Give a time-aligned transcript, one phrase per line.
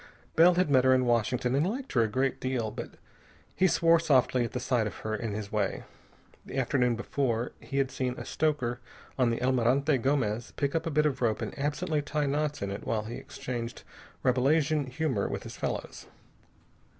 [0.35, 2.95] Bell had met her in Washington and liked her a great deal, but
[3.55, 5.83] he swore softly at sight of her in his way.
[6.43, 8.79] The afternoon before, he had seen a stoker
[9.19, 12.71] on the Almirante Gomez pick up a bit of rope and absently tie knots in
[12.71, 13.83] it while he exchanged
[14.23, 16.07] Rabelasian humor with his fellows.